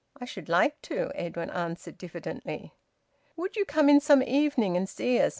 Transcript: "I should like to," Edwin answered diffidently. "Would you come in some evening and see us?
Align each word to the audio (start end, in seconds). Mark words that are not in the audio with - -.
"I 0.19 0.25
should 0.25 0.49
like 0.49 0.81
to," 0.81 1.11
Edwin 1.13 1.51
answered 1.51 1.99
diffidently. 1.99 2.73
"Would 3.35 3.55
you 3.55 3.65
come 3.65 3.87
in 3.87 3.99
some 3.99 4.23
evening 4.23 4.75
and 4.75 4.89
see 4.89 5.19
us? 5.19 5.29